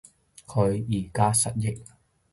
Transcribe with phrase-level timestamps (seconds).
[0.47, 1.79] 佢而家失憶